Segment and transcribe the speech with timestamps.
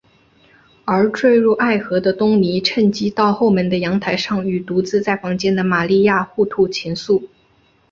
[0.83, 7.21] 而坠入爱河的东尼趁机到后门的阳台上与独自在房间的玛利亚互吐情愫。